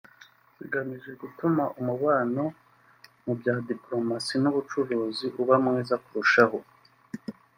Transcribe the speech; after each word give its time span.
zigamije 0.57 1.11
gutuma 1.21 1.63
umubano 1.79 2.43
mu 3.23 3.33
bya 3.39 3.55
diopolomasi 3.65 4.33
n’ 4.39 4.45
ubucuruzi 4.51 5.25
uba 5.41 5.55
mwiza 5.63 5.95
kurushaho 6.03 6.57